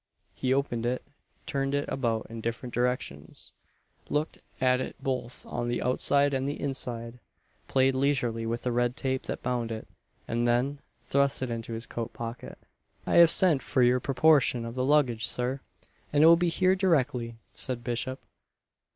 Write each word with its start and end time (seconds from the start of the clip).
He 0.33 0.51
opened 0.51 0.83
it; 0.87 1.03
turned 1.45 1.75
it 1.75 1.87
about 1.87 2.25
in 2.27 2.41
different 2.41 2.73
directions; 2.73 3.53
looked 4.09 4.39
at 4.59 4.81
it 4.81 4.95
both 4.99 5.45
on 5.45 5.67
the 5.67 5.79
outside 5.79 6.33
and 6.33 6.49
the 6.49 6.59
inside, 6.59 7.19
played 7.67 7.93
leisurely 7.93 8.47
with 8.47 8.63
the 8.63 8.71
red 8.71 8.97
tape 8.97 9.27
that 9.27 9.43
bound 9.43 9.71
it, 9.71 9.87
and 10.27 10.47
then 10.47 10.79
thrust 11.03 11.43
it 11.43 11.51
into 11.51 11.73
his 11.73 11.85
coat 11.85 12.13
pocket. 12.13 12.57
"I 13.05 13.17
have 13.17 13.29
sent 13.29 13.61
for 13.61 13.83
your 13.83 13.99
proportion 13.99 14.65
of 14.65 14.73
the 14.73 14.83
luggage, 14.83 15.27
Sir, 15.27 15.59
and 16.11 16.23
it 16.23 16.25
will 16.25 16.35
be 16.35 16.49
here 16.49 16.73
directly," 16.75 17.35
said 17.53 17.83
Bishop. 17.83 18.19